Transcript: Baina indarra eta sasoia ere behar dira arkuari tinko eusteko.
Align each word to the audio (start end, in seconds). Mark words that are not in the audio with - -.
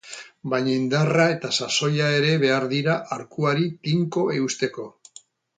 Baina 0.53 0.71
indarra 0.75 1.27
eta 1.33 1.51
sasoia 1.57 2.07
ere 2.21 2.33
behar 2.45 2.65
dira 2.73 2.97
arkuari 3.19 3.71
tinko 3.89 4.29
eusteko. 4.39 4.89